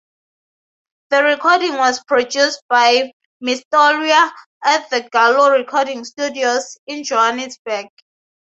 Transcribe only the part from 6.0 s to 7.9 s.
Studios, in Johannesburg.